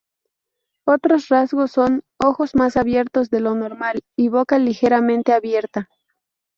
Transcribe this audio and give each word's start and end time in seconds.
Otros 0.85 1.29
rasgos 1.29 1.73
son: 1.73 2.01
ojos 2.17 2.55
más 2.55 2.75
abiertos 2.75 3.29
de 3.29 3.39
lo 3.39 3.53
normal 3.53 4.03
y 4.17 4.29
boca 4.29 4.57
ligeramente 4.57 5.31
abierta. 5.31 5.89